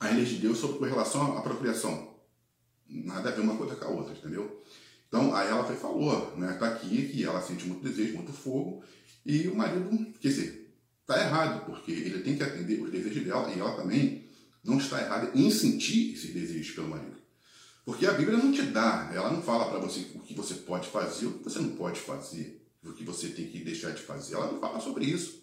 a 0.00 0.08
lei 0.08 0.24
de 0.24 0.36
Deus 0.36 0.58
sobre 0.58 0.78
com 0.78 0.84
relação 0.86 1.36
à 1.36 1.42
procriação. 1.42 2.16
Nada 2.88 3.28
a 3.28 3.32
ver 3.32 3.42
uma 3.42 3.56
coisa 3.56 3.76
com 3.76 3.84
a 3.84 3.88
outra, 3.88 4.14
entendeu? 4.14 4.62
Então, 5.06 5.34
aí 5.34 5.48
ela 5.48 5.64
foi, 5.64 5.76
falou, 5.76 6.36
né, 6.36 6.52
tá 6.54 6.68
aqui, 6.68 7.08
que 7.08 7.22
ela 7.22 7.42
sente 7.42 7.66
muito 7.66 7.82
desejo, 7.82 8.14
muito 8.14 8.32
fogo, 8.32 8.82
e 9.26 9.46
o 9.48 9.54
marido, 9.54 10.12
quer 10.20 10.28
dizer, 10.28 10.74
tá 11.06 11.20
errado, 11.20 11.66
porque 11.66 11.92
ele 11.92 12.20
tem 12.20 12.36
que 12.36 12.42
atender 12.42 12.80
os 12.80 12.90
desejos 12.90 13.24
dela, 13.24 13.50
e 13.50 13.58
ela 13.58 13.76
também 13.76 14.24
não 14.64 14.78
está 14.78 15.00
errada 15.00 15.30
em 15.34 15.50
sentir 15.50 16.14
esses 16.14 16.32
desejos 16.32 16.74
pelo 16.74 16.88
marido. 16.88 17.18
Porque 17.84 18.06
a 18.06 18.12
Bíblia 18.12 18.38
não 18.38 18.52
te 18.52 18.62
dá, 18.62 19.10
ela 19.12 19.30
não 19.30 19.42
fala 19.42 19.68
para 19.68 19.80
você 19.80 20.06
o 20.14 20.20
que 20.20 20.34
você 20.34 20.54
pode 20.54 20.88
fazer, 20.88 21.26
o 21.26 21.38
que 21.38 21.44
você 21.44 21.58
não 21.58 21.70
pode 21.70 22.00
fazer, 22.00 22.64
o 22.84 22.92
que 22.92 23.04
você 23.04 23.28
tem 23.28 23.48
que 23.48 23.64
deixar 23.64 23.90
de 23.90 24.02
fazer. 24.02 24.34
Ela 24.34 24.52
não 24.52 24.60
fala 24.60 24.80
sobre 24.80 25.06
isso. 25.06 25.42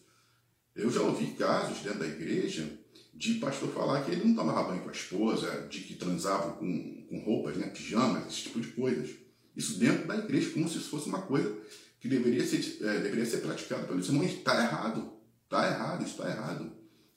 Eu 0.76 0.90
já 0.90 1.02
ouvi 1.02 1.34
casos 1.34 1.80
dentro 1.80 2.00
da 2.00 2.08
igreja 2.08 2.80
de 3.18 3.34
pastor 3.36 3.70
falar 3.70 4.04
que 4.04 4.12
ele 4.12 4.26
não 4.26 4.36
tomava 4.36 4.70
banho 4.70 4.84
com 4.84 4.90
a 4.90 4.94
esposa, 4.94 5.68
de 5.68 5.80
que 5.80 5.96
transava 5.96 6.52
com, 6.54 7.06
com 7.10 7.20
roupas, 7.20 7.58
né, 7.58 7.68
pijamas, 7.68 8.28
esse 8.28 8.44
tipo 8.44 8.62
de 8.62 8.68
coisas. 8.68 9.10
Isso 9.56 9.80
dentro 9.80 10.08
da 10.08 10.16
igreja, 10.16 10.52
como 10.52 10.70
se 10.70 10.78
fosse 10.78 11.10
uma 11.10 11.24
coisa 11.24 11.52
que 12.00 12.08
deveria 12.08 12.46
ser, 12.46 12.78
é, 12.80 13.00
deveria 13.00 13.26
ser 13.26 13.38
praticada 13.38 13.88
pelos 13.88 14.08
irmãos. 14.08 14.26
Está 14.26 14.64
errado. 14.64 15.14
Está 15.46 15.68
errado, 15.68 16.02
isso 16.04 16.12
está 16.12 16.30
errado. 16.30 16.72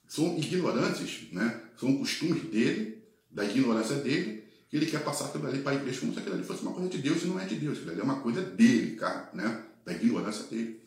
São 0.09 0.39
ignorantes, 0.39 1.31
né? 1.33 1.61
são 1.77 1.99
costumes 1.99 2.45
dele, 2.45 3.05
da 3.31 3.45
ignorância 3.45 3.97
dele, 3.97 4.45
que 4.71 4.77
ele 4.77 4.87
quer 4.87 5.05
passar 5.05 5.27
aquilo 5.27 5.47
ali 5.47 5.61
para 5.61 5.73
a 5.73 5.75
igreja 5.75 6.01
como 6.01 6.15
se 6.15 6.19
aquilo 6.19 6.35
ali 6.35 6.45
fosse 6.45 6.63
uma 6.63 6.73
coisa 6.73 6.89
de 6.89 6.99
Deus 6.99 7.23
e 7.23 7.27
não 7.27 7.39
é 7.39 7.45
de 7.45 7.57
Deus. 7.57 7.77
Aquilo 7.77 7.93
ali 7.93 8.01
é 8.01 8.05
uma 8.05 8.21
coisa 8.21 8.41
dele, 8.41 8.97
cara, 8.97 9.29
né? 9.35 9.65
da 9.85 9.93
ignorância 9.93 10.45
dele. 10.45 10.81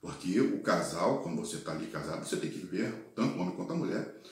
Porque 0.00 0.40
o 0.40 0.60
casal, 0.60 1.22
quando 1.22 1.38
você 1.38 1.56
está 1.56 1.72
ali 1.72 1.86
casado, 1.86 2.24
você 2.24 2.36
tem 2.36 2.50
que 2.50 2.58
viver, 2.58 3.12
tanto 3.16 3.36
o 3.36 3.40
homem 3.40 3.54
quanto 3.56 3.72
a 3.72 3.76
mulher, 3.76 4.22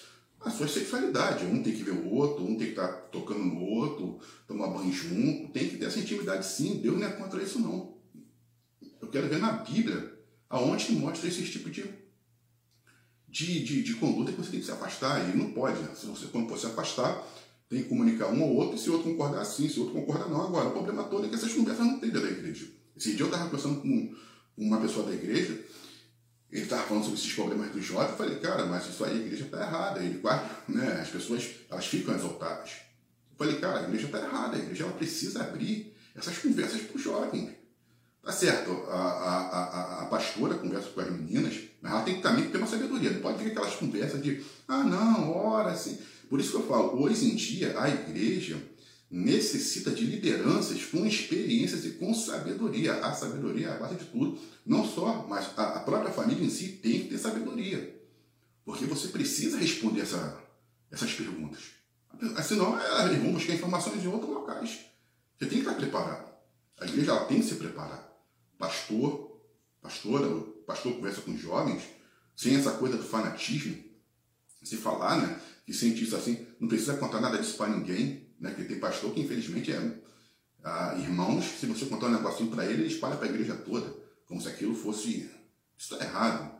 a 0.48 0.50
sua 0.50 0.66
sexualidade. 0.66 1.44
Um 1.46 1.62
tem 1.62 1.74
que 1.74 1.82
ver 1.82 1.92
o 1.92 2.10
outro, 2.12 2.44
um 2.44 2.56
tem 2.56 2.66
que 2.66 2.72
estar 2.72 2.88
tá 2.88 2.94
tocando 3.12 3.44
no 3.44 3.60
outro, 3.60 4.18
tomar 4.46 4.68
banho 4.68 4.92
junto, 4.92 5.52
tem 5.52 5.68
que 5.68 5.76
ter 5.76 5.86
essa 5.86 6.00
intimidade 6.00 6.44
sim. 6.44 6.80
Deus 6.82 6.98
não 6.98 7.06
é 7.06 7.12
contra 7.12 7.42
isso, 7.42 7.60
não. 7.60 7.96
Eu 9.00 9.08
quero 9.08 9.28
ver 9.28 9.38
na 9.38 9.52
Bíblia 9.52 10.18
aonde 10.50 10.86
que 10.86 10.92
mostra 10.92 11.28
esse 11.28 11.44
tipo 11.44 11.70
de, 11.70 11.84
de, 13.28 13.64
de, 13.64 13.82
de 13.82 13.94
conduta 13.94 14.32
que 14.32 14.38
você 14.38 14.50
tem 14.50 14.60
que 14.60 14.66
se 14.66 14.72
afastar. 14.72 15.28
E 15.28 15.36
não 15.36 15.52
pode. 15.52 15.80
Né? 15.80 15.94
Se 15.94 16.06
você, 16.06 16.26
quando 16.26 16.48
for 16.48 16.58
se 16.58 16.66
afastar, 16.66 17.24
tem 17.68 17.82
que 17.82 17.88
comunicar 17.88 18.28
um 18.28 18.42
ao 18.42 18.48
outro, 18.48 18.76
e 18.76 18.78
se 18.78 18.88
o 18.88 18.94
outro 18.94 19.10
concordar 19.10 19.44
sim, 19.44 19.68
se 19.68 19.78
o 19.78 19.84
outro 19.84 20.00
concordar 20.00 20.28
não. 20.28 20.42
Agora, 20.42 20.68
o 20.68 20.72
problema 20.72 21.04
todo 21.04 21.26
é 21.26 21.28
que 21.28 21.34
essas 21.34 21.52
conversas 21.52 21.84
não 21.84 22.00
tem 22.00 22.10
da 22.10 22.20
igreja. 22.20 22.66
Esse 22.96 23.12
dia 23.12 23.20
eu 23.20 23.26
estava 23.26 23.44
conversando 23.44 23.80
com 23.80 24.14
uma 24.56 24.80
pessoa 24.80 25.06
da 25.06 25.14
igreja, 25.14 25.62
ele 26.50 26.62
estava 26.62 26.82
falando 26.82 27.04
sobre 27.04 27.18
esses 27.18 27.32
problemas 27.32 27.70
do 27.70 27.80
jovem, 27.80 28.08
eu 28.08 28.16
falei, 28.16 28.36
cara, 28.36 28.64
mas 28.64 28.88
isso 28.88 29.04
aí 29.04 29.12
a 29.12 29.20
igreja 29.20 29.44
está 29.44 29.60
errada. 29.60 30.00
Ele 30.00 30.18
quase, 30.18 30.44
né, 30.68 30.98
as 31.00 31.08
pessoas 31.08 31.46
elas 31.70 31.86
ficam 31.86 32.14
exaltadas. 32.14 32.70
Eu 33.30 33.36
falei, 33.36 33.56
cara, 33.60 33.80
a 33.80 33.82
igreja 33.84 34.06
está 34.06 34.18
errada, 34.18 34.56
a 34.56 34.58
igreja 34.58 34.84
ela 34.84 34.92
precisa 34.94 35.42
abrir 35.42 35.94
essas 36.16 36.38
conversas 36.38 36.80
para 36.82 36.96
o 36.96 36.98
jovem. 36.98 37.56
Tá 38.22 38.32
certo, 38.32 38.70
a, 38.90 38.94
a, 38.94 39.38
a, 39.38 40.02
a, 40.02 40.06
pastora 40.06 40.54
conversa 40.54 40.88
com 40.88 41.00
as 41.00 41.10
meninas, 41.10 41.54
mas 41.80 41.92
ela 41.92 42.02
tem 42.02 42.16
que 42.16 42.22
também 42.22 42.50
ter 42.50 42.58
uma 42.58 42.66
sabedoria. 42.66 43.10
Não 43.10 43.20
pode 43.20 43.42
vir 43.42 43.52
aquelas 43.52 43.74
conversas 43.76 44.22
de, 44.22 44.44
ah, 44.66 44.82
não, 44.84 45.30
ora, 45.30 45.70
assim. 45.70 45.98
Por 46.28 46.40
isso 46.40 46.50
que 46.50 46.56
eu 46.56 46.66
falo, 46.66 47.00
hoje 47.00 47.30
em 47.30 47.36
dia 47.36 47.78
a 47.80 47.88
igreja 47.88 48.60
necessita 49.10 49.90
de 49.90 50.04
lideranças 50.04 50.84
com 50.84 51.06
experiências 51.06 51.84
e 51.84 51.92
com 51.92 52.12
sabedoria. 52.12 52.94
A 53.04 53.12
sabedoria 53.14 53.68
é 53.68 53.72
a 53.72 53.78
base 53.78 53.96
de 53.96 54.04
tudo. 54.06 54.38
Não 54.66 54.86
só, 54.86 55.26
mas 55.26 55.46
a, 55.56 55.80
própria 55.80 56.12
família 56.12 56.44
em 56.44 56.50
si 56.50 56.68
tem 56.82 57.02
que 57.02 57.08
ter 57.08 57.18
sabedoria. 57.18 57.98
Porque 58.64 58.84
você 58.84 59.08
precisa 59.08 59.56
responder 59.56 60.02
essa, 60.02 60.42
essas 60.90 61.12
perguntas. 61.14 61.78
Senão, 62.46 62.78
eles 63.06 63.22
vão 63.22 63.32
buscar 63.32 63.54
informações 63.54 64.04
em 64.04 64.08
outros 64.08 64.30
locais. 64.30 64.80
Você 65.38 65.46
tem 65.46 65.62
que 65.62 65.68
estar 65.68 65.74
preparado. 65.74 66.28
A 66.78 66.84
igreja 66.86 67.12
ela 67.12 67.24
tem 67.24 67.40
que 67.40 67.46
se 67.46 67.54
preparar. 67.54 68.06
Pastor, 68.58 69.40
pastora, 69.80 70.28
o 70.28 70.42
pastor 70.66 70.94
conversa 70.94 71.22
com 71.22 71.36
jovens, 71.36 71.82
sem 72.36 72.56
essa 72.56 72.72
coisa 72.72 72.96
do 72.96 73.04
fanatismo. 73.04 73.82
Se 74.62 74.76
falar, 74.76 75.16
né, 75.16 75.40
que 75.64 75.72
isso 75.72 76.16
assim, 76.16 76.46
não 76.60 76.68
precisa 76.68 76.96
contar 76.96 77.20
nada 77.20 77.38
disso 77.38 77.56
para 77.56 77.68
ninguém 77.68 78.27
né? 78.40 78.52
Que 78.54 78.64
tem 78.64 78.78
pastor 78.78 79.12
que 79.12 79.20
infelizmente 79.20 79.72
é 79.72 79.98
ah, 80.64 80.96
irmãos, 80.98 81.44
se 81.44 81.66
você 81.66 81.86
contar 81.86 82.06
um 82.06 82.12
negocinho 82.12 82.50
para 82.50 82.64
ele, 82.64 82.82
ele 82.82 82.92
espalha 82.92 83.16
para 83.16 83.26
a 83.26 83.30
igreja 83.30 83.54
toda. 83.54 83.94
como 84.26 84.40
se 84.40 84.48
aquilo 84.48 84.74
fosse. 84.74 85.30
Isso 85.76 85.94
está 85.94 86.04
errado. 86.04 86.50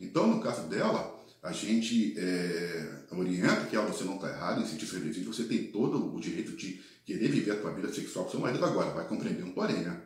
Então, 0.00 0.26
no 0.26 0.40
caso 0.40 0.66
dela, 0.68 1.14
a 1.42 1.52
gente 1.52 2.18
é, 2.18 3.04
orienta 3.12 3.66
que 3.66 3.76
ah, 3.76 3.82
você 3.82 4.04
não 4.04 4.16
está 4.16 4.28
errado 4.28 4.62
em 4.62 4.66
sentir 4.66 4.86
desejo, 4.86 5.32
você 5.32 5.44
tem 5.44 5.70
todo 5.70 6.14
o 6.14 6.20
direito 6.20 6.56
de 6.56 6.82
querer 7.04 7.28
viver 7.28 7.52
a 7.52 7.60
sua 7.60 7.72
vida 7.72 7.92
sexual 7.92 8.24
com 8.24 8.30
seu 8.30 8.40
marido 8.40 8.64
agora. 8.64 8.90
Vai 8.90 9.06
compreender 9.06 9.44
um 9.44 9.52
porém, 9.52 9.82
né? 9.82 10.00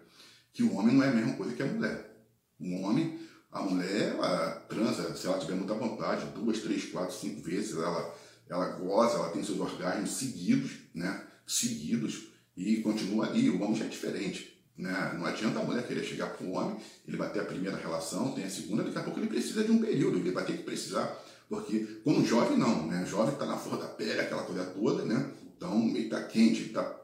Que 0.52 0.62
o 0.62 0.74
homem 0.74 0.94
não 0.94 1.04
é 1.04 1.08
a 1.08 1.14
mesma 1.14 1.34
coisa 1.34 1.54
que 1.54 1.62
a 1.62 1.66
mulher. 1.66 2.26
Um 2.60 2.82
homem, 2.82 3.18
a 3.50 3.62
mulher, 3.62 4.14
ela 4.14 4.50
transa, 4.68 5.14
se 5.14 5.26
ela 5.26 5.38
tiver 5.38 5.54
muita 5.54 5.74
vontade, 5.74 6.26
duas, 6.34 6.60
três, 6.60 6.86
quatro, 6.86 7.14
cinco 7.14 7.42
vezes, 7.42 7.76
ela, 7.76 8.14
ela 8.48 8.68
goza, 8.78 9.14
ela 9.14 9.30
tem 9.30 9.44
seus 9.44 9.60
orgasmos 9.60 10.10
seguidos, 10.10 10.72
né? 10.96 11.22
Seguidos, 11.46 12.28
e 12.56 12.78
continua 12.78 13.26
ali. 13.26 13.50
O 13.50 13.62
homem 13.62 13.76
já 13.76 13.84
é 13.84 13.88
diferente. 13.88 14.56
Né? 14.76 15.14
Não 15.16 15.24
adianta 15.24 15.60
a 15.60 15.62
mulher 15.62 15.86
querer 15.86 16.04
chegar 16.04 16.30
para 16.30 16.46
o 16.46 16.52
homem, 16.52 16.78
ele 17.06 17.16
vai 17.16 17.30
ter 17.32 17.40
a 17.40 17.44
primeira 17.44 17.76
relação, 17.76 18.32
tem 18.32 18.44
a 18.44 18.50
segunda, 18.50 18.82
daqui 18.82 18.98
a 18.98 19.02
pouco 19.02 19.18
ele 19.18 19.28
precisa 19.28 19.64
de 19.64 19.70
um 19.70 19.78
período, 19.78 20.18
ele 20.18 20.32
vai 20.32 20.44
ter 20.44 20.56
que 20.56 20.64
precisar, 20.64 21.18
porque 21.48 22.00
quando 22.04 22.26
jovem 22.26 22.58
não, 22.58 22.86
né? 22.86 23.06
Jovem 23.06 23.32
está 23.32 23.46
na 23.46 23.56
flor 23.56 23.78
da 23.78 23.86
pele, 23.86 24.20
aquela 24.20 24.42
coisa 24.42 24.64
toda, 24.66 25.04
né? 25.04 25.30
Então 25.56 25.88
ele 25.88 26.04
está 26.04 26.22
quente, 26.24 26.60
ele 26.60 26.68
está 26.68 27.00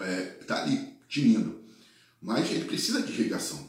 é, 0.00 0.22
tá 0.46 0.62
ali, 0.62 0.98
tinindo. 1.08 1.62
Mas 2.20 2.50
ele 2.50 2.64
precisa 2.64 3.02
de 3.02 3.12
irrigação. 3.12 3.66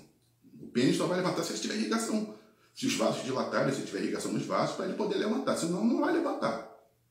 O 0.59 0.67
pênis 0.67 0.97
só 0.97 1.07
vai 1.07 1.17
levantar 1.17 1.43
se 1.43 1.51
ele 1.51 1.59
tiver 1.59 1.75
irrigação. 1.75 2.35
Se 2.73 2.87
os 2.87 2.95
vasos 2.95 3.23
dilatarem, 3.23 3.73
se 3.73 3.83
tiver 3.83 4.01
irrigação 4.01 4.33
nos 4.33 4.45
vasos, 4.45 4.75
para 4.75 4.85
ele 4.85 4.95
poder 4.95 5.17
levantar. 5.17 5.55
Senão 5.55 5.85
não 5.85 6.01
vai 6.01 6.13
levantar. 6.13 6.69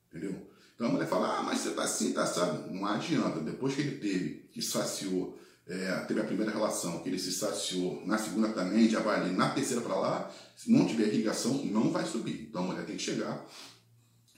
Entendeu? 0.08 0.53
Então 0.74 0.88
a 0.88 0.90
mulher 0.90 1.08
fala, 1.08 1.38
ah, 1.38 1.42
mas 1.42 1.60
você 1.60 1.70
está 1.70 1.84
assim, 1.84 2.08
está 2.08 2.22
assado. 2.24 2.72
Não 2.72 2.84
adianta. 2.86 3.40
Depois 3.40 3.74
que 3.74 3.80
ele 3.80 3.98
teve, 3.98 4.48
que 4.52 4.60
saciou 4.60 5.38
é, 5.66 6.04
teve 6.06 6.20
a 6.20 6.24
primeira 6.24 6.52
relação, 6.52 6.98
que 6.98 7.08
ele 7.08 7.18
se 7.18 7.32
saciou, 7.32 8.04
na 8.06 8.18
segunda 8.18 8.48
também, 8.48 8.88
já 8.88 9.00
vai 9.00 9.20
ali, 9.20 9.34
na 9.34 9.48
terceira 9.50 9.80
para 9.80 9.94
lá, 9.98 10.30
se 10.54 10.70
não 10.70 10.86
tiver 10.86 11.08
irrigação, 11.08 11.64
não 11.64 11.90
vai 11.90 12.04
subir. 12.04 12.48
Então 12.48 12.64
a 12.64 12.66
mulher 12.66 12.84
tem 12.84 12.96
que 12.96 13.02
chegar 13.02 13.46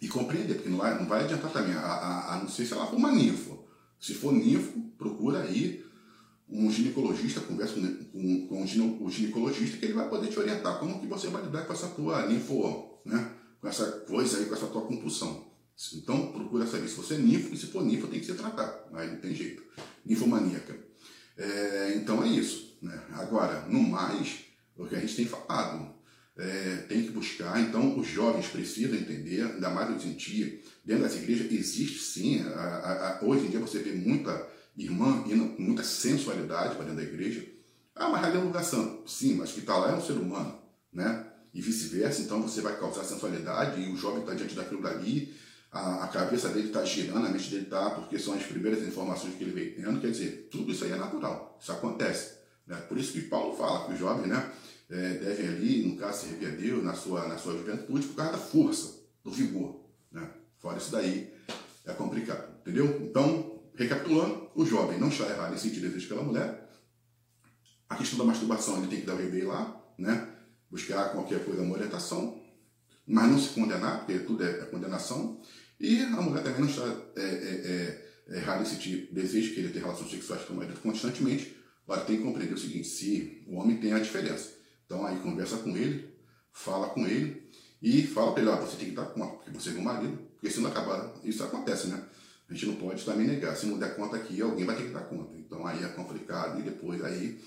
e 0.00 0.06
compreender, 0.06 0.54
porque 0.54 0.68
não 0.68 0.78
vai, 0.78 0.96
não 0.96 1.06
vai 1.06 1.24
adiantar 1.24 1.50
também, 1.50 1.74
a, 1.74 1.80
a, 1.80 2.34
a 2.34 2.38
não 2.38 2.48
ser 2.48 2.64
se 2.64 2.72
ela 2.72 2.86
for 2.86 2.96
uma 2.96 3.10
ninfa. 3.10 3.56
Se 3.98 4.14
for 4.14 4.32
ninfo, 4.32 4.80
procura 4.96 5.40
aí 5.40 5.84
um 6.48 6.70
ginecologista, 6.70 7.40
conversa 7.40 7.74
com, 7.74 7.82
com, 8.04 8.46
com 8.46 9.04
o 9.04 9.10
ginecologista, 9.10 9.78
que 9.78 9.84
ele 9.84 9.94
vai 9.94 10.08
poder 10.08 10.28
te 10.28 10.38
orientar 10.38 10.78
como 10.78 11.00
que 11.00 11.08
você 11.08 11.26
vai 11.26 11.42
lidar 11.42 11.66
com 11.66 11.72
essa 11.72 11.88
tua 11.88 12.24
ninfo, 12.26 13.00
né? 13.04 13.32
com 13.60 13.66
essa 13.66 13.84
coisa 14.06 14.38
aí, 14.38 14.44
com 14.44 14.54
essa 14.54 14.66
tua 14.66 14.82
compulsão. 14.82 15.44
Então 15.94 16.32
procura 16.32 16.66
saber 16.66 16.88
se 16.88 16.94
você 16.94 17.14
é 17.14 17.18
ninfo, 17.18 17.54
e 17.54 17.58
se 17.58 17.66
for 17.66 17.84
ninfo 17.84 18.06
tem 18.06 18.20
que 18.20 18.26
ser 18.26 18.34
tratado, 18.34 18.96
aí 18.96 19.10
não 19.10 19.20
tem 19.20 19.34
jeito. 19.34 19.62
Ninfomaníaca. 20.04 20.74
É, 21.36 21.94
então 21.96 22.22
é 22.24 22.28
isso. 22.28 22.78
Né? 22.80 22.98
Agora, 23.12 23.66
no 23.68 23.80
mais, 23.80 24.38
o 24.76 24.86
que 24.86 24.96
a 24.96 25.00
gente 25.00 25.16
tem 25.16 25.26
falado, 25.26 25.94
é, 26.36 26.76
tem 26.88 27.02
que 27.02 27.10
buscar, 27.10 27.60
então 27.60 27.98
os 27.98 28.06
jovens 28.06 28.46
precisam 28.48 28.94
entender, 28.94 29.42
ainda 29.42 29.70
mais 29.70 29.90
eu 29.90 30.00
sentir, 30.00 30.62
dentro 30.84 31.04
dessa 31.04 31.16
igreja 31.16 31.48
existe 31.50 31.98
sim, 31.98 32.42
a, 32.42 32.50
a, 32.50 33.18
a, 33.18 33.24
hoje 33.24 33.46
em 33.46 33.50
dia 33.50 33.60
você 33.60 33.78
vê 33.78 33.92
muita 33.92 34.46
irmã 34.76 35.22
com 35.22 35.62
muita 35.62 35.82
sensualidade 35.82 36.74
para 36.74 36.84
dentro 36.84 36.96
da 36.96 37.02
igreja. 37.02 37.46
Ah, 37.94 38.10
mas 38.10 38.24
ali 38.24 38.36
é 38.36 38.40
um 38.40 38.46
lugar 38.46 38.62
santo. 38.62 39.08
Sim, 39.08 39.36
mas 39.36 39.52
que 39.52 39.60
está 39.60 39.76
lá 39.76 39.92
é 39.92 39.94
um 39.94 40.02
ser 40.02 40.12
humano, 40.12 40.58
né? 40.92 41.26
E 41.54 41.62
vice-versa, 41.62 42.20
então 42.20 42.42
você 42.42 42.60
vai 42.60 42.78
causar 42.78 43.02
sensualidade 43.04 43.80
e 43.80 43.90
o 43.90 43.96
jovem 43.96 44.20
está 44.20 44.34
diante 44.34 44.54
daquilo 44.54 44.82
dali 44.82 45.34
a, 45.70 46.04
a 46.04 46.08
cabeça 46.08 46.48
dele 46.48 46.68
está 46.68 46.84
girando, 46.84 47.26
a 47.26 47.30
mente 47.30 47.50
dele 47.50 47.64
está, 47.64 47.90
porque 47.90 48.18
são 48.18 48.34
as 48.34 48.42
primeiras 48.42 48.82
informações 48.86 49.34
que 49.34 49.44
ele 49.44 49.52
vem 49.52 49.74
tendo, 49.74 50.00
quer 50.00 50.10
dizer, 50.10 50.48
tudo 50.50 50.72
isso 50.72 50.84
aí 50.84 50.92
é 50.92 50.96
natural, 50.96 51.58
isso 51.60 51.72
acontece. 51.72 52.38
Né? 52.66 52.76
Por 52.88 52.98
isso 52.98 53.12
que 53.12 53.22
Paulo 53.22 53.56
fala 53.56 53.86
que 53.86 53.92
o 53.92 53.96
jovem 53.96 54.26
né, 54.26 54.52
é, 54.90 55.14
deve 55.14 55.46
ali, 55.48 55.86
no 55.86 55.96
caso, 55.96 56.26
servir 56.26 56.46
a 56.46 56.50
Deus 56.50 56.82
na 56.82 56.94
sua, 56.94 57.26
na 57.28 57.36
sua 57.36 57.56
juventude 57.56 58.06
por 58.08 58.16
causa 58.16 58.32
da 58.32 58.38
força, 58.38 59.00
do 59.22 59.30
vigor. 59.30 59.84
Né? 60.10 60.28
Fora 60.58 60.78
isso 60.78 60.90
daí, 60.90 61.32
é 61.84 61.92
complicado, 61.92 62.60
entendeu? 62.60 63.00
Então, 63.02 63.60
recapitulando, 63.74 64.50
o 64.54 64.64
jovem 64.64 64.98
não 64.98 65.08
está 65.08 65.28
errado 65.28 65.54
em 65.54 65.58
sentir 65.58 65.80
desejo 65.80 66.08
pela 66.08 66.22
mulher, 66.22 66.66
a 67.88 67.94
questão 67.94 68.18
da 68.18 68.24
masturbação 68.24 68.78
ele 68.78 68.88
tem 68.88 69.00
que 69.00 69.06
dar 69.06 69.14
o 69.14 69.18
bebê 69.18 69.44
lá, 69.44 69.80
né? 69.96 70.28
buscar 70.70 71.12
qualquer 71.12 71.44
coisa, 71.44 71.62
uma 71.62 71.74
orientação, 71.74 72.40
mas 73.06 73.30
não 73.30 73.38
se 73.38 73.50
condenar, 73.50 73.98
porque 74.04 74.18
tudo 74.20 74.42
é, 74.44 74.50
é 74.50 74.64
condenação, 74.64 75.40
e 75.78 76.02
a 76.02 76.22
mulher 76.22 76.42
também 76.42 76.60
não 76.60 76.68
está 76.68 76.82
é, 77.16 77.22
é, 77.22 78.02
é, 78.28 78.38
errada 78.38 78.62
em 78.62 78.66
sentir 78.66 79.08
desejo 79.12 79.50
de 79.50 79.54
querer 79.54 79.72
ter 79.72 79.80
relações 79.80 80.10
sexuais 80.10 80.42
com 80.42 80.54
o 80.54 80.56
marido 80.56 80.80
constantemente. 80.80 81.56
Agora 81.86 82.04
tem 82.04 82.16
que 82.16 82.22
compreender 82.22 82.54
o 82.54 82.58
seguinte: 82.58 82.88
se 82.88 83.44
o 83.46 83.56
homem 83.56 83.76
tem 83.76 83.92
a 83.92 83.98
diferença. 83.98 84.54
Então 84.84 85.04
aí 85.06 85.18
conversa 85.18 85.58
com 85.58 85.76
ele, 85.76 86.08
fala 86.52 86.88
com 86.88 87.06
ele 87.06 87.48
e 87.82 88.02
fala 88.02 88.32
para 88.32 88.42
ele: 88.42 88.50
ah, 88.50 88.56
você 88.56 88.76
tem 88.76 88.86
que 88.86 88.92
estar 88.92 89.06
com 89.06 89.26
porque 89.26 89.50
você 89.50 89.70
é 89.70 89.72
meu 89.72 89.82
marido, 89.82 90.18
porque 90.34 90.50
se 90.50 90.60
não 90.60 90.70
acabar, 90.70 91.14
isso 91.22 91.44
acontece, 91.44 91.88
né? 91.88 92.02
A 92.48 92.54
gente 92.54 92.66
não 92.66 92.76
pode 92.76 93.04
também 93.04 93.26
negar. 93.26 93.56
Se 93.56 93.66
não 93.66 93.78
der 93.78 93.96
conta 93.96 94.16
aqui, 94.16 94.40
alguém 94.40 94.64
vai 94.64 94.76
ter 94.76 94.84
que 94.84 94.92
dar 94.92 95.04
conta. 95.04 95.36
Então 95.36 95.66
aí 95.66 95.82
é 95.82 95.88
complicado 95.88 96.58
e 96.60 96.62
depois 96.62 97.04
aí 97.04 97.40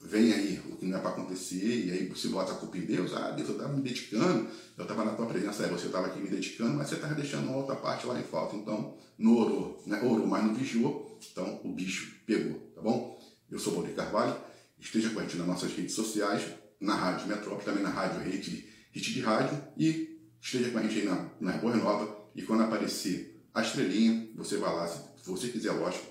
vem 0.00 0.32
aí 0.32 0.62
o 0.70 0.76
que 0.76 0.86
não 0.86 0.98
é 0.98 1.00
para 1.00 1.10
acontecer, 1.10 1.86
e 1.86 1.90
aí 1.90 2.06
você 2.08 2.28
bota 2.28 2.52
a 2.52 2.56
culpa 2.56 2.78
em 2.78 2.82
Deus, 2.82 3.12
ah, 3.14 3.30
Deus, 3.30 3.48
eu 3.48 3.56
estava 3.56 3.72
me 3.72 3.82
dedicando, 3.82 4.48
eu 4.76 4.82
estava 4.82 5.04
na 5.04 5.14
tua 5.14 5.26
presença, 5.26 5.64
aí 5.64 5.70
você 5.70 5.86
estava 5.86 6.06
aqui 6.06 6.20
me 6.20 6.28
dedicando, 6.28 6.74
mas 6.74 6.88
você 6.88 6.96
estava 6.96 7.14
deixando 7.14 7.48
uma 7.48 7.56
outra 7.56 7.76
parte 7.76 8.06
lá 8.06 8.18
em 8.18 8.22
falta, 8.22 8.56
então 8.56 8.96
não 9.18 9.36
orou, 9.36 9.82
né? 9.86 10.00
orou, 10.02 10.26
mas 10.26 10.44
não 10.44 10.54
vigiou, 10.54 11.18
então 11.30 11.60
o 11.64 11.72
bicho 11.72 12.20
pegou, 12.26 12.58
tá 12.74 12.82
bom? 12.82 13.18
Eu 13.50 13.58
sou 13.58 13.72
o 13.72 13.76
Valdir 13.76 13.94
Carvalho, 13.94 14.36
esteja 14.78 15.10
com 15.10 15.20
a 15.20 15.22
gente 15.22 15.36
nas 15.36 15.46
nossas 15.46 15.72
redes 15.72 15.94
sociais, 15.94 16.42
na 16.80 16.94
Rádio 16.94 17.26
Metrópole, 17.28 17.64
também 17.64 17.82
na 17.82 17.90
Rádio 17.90 18.20
Rede, 18.20 18.68
Rede 18.92 19.14
de 19.14 19.20
Rádio, 19.20 19.62
e 19.76 20.20
esteja 20.40 20.70
com 20.70 20.78
a 20.78 20.82
gente 20.82 21.00
aí 21.00 21.04
na, 21.04 21.30
na 21.40 21.52
Boa 21.58 21.74
Nova, 21.76 22.30
e 22.34 22.42
quando 22.42 22.62
aparecer 22.62 23.42
a 23.54 23.62
estrelinha, 23.62 24.30
você 24.36 24.58
vai 24.58 24.74
lá, 24.74 24.86
se 24.86 25.00
você 25.24 25.48
quiser, 25.48 25.72
lógico, 25.72 26.06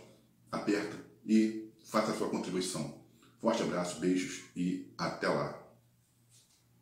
aperta 0.51 0.97
e 1.25 1.71
faça 1.85 2.11
a 2.11 2.15
sua 2.15 2.29
contribuição. 2.29 2.94
Forte 3.45 3.61
abraço, 3.61 3.99
beijos 3.99 4.41
e 4.55 4.91
até 4.97 5.27
lá. 5.27 5.64